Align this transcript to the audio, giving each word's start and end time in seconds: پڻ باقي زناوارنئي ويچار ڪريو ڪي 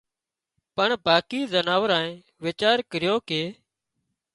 پڻ 0.75 0.89
باقي 1.07 1.41
زناوارنئي 1.53 2.13
ويچار 2.43 2.77
ڪريو 2.93 3.15
ڪي 3.31 3.43